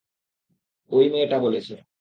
[0.91, 1.83] ঐ মেয়েটা বলেছে।